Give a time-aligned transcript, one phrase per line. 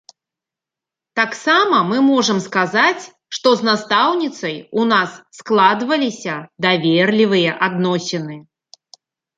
[1.19, 3.03] Таксама мы можам сказаць,
[3.39, 5.09] што з настаўніцай у нас
[5.43, 6.35] складваліся
[6.67, 8.35] даверлівыя адносіны.